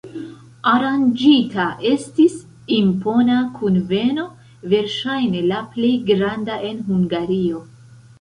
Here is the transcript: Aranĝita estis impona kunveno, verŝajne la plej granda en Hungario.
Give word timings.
Aranĝita 0.69 1.65
estis 1.89 2.37
impona 2.77 3.35
kunveno, 3.57 4.23
verŝajne 4.71 5.43
la 5.53 5.61
plej 5.75 5.93
granda 6.09 6.57
en 6.71 6.81
Hungario. 6.89 7.63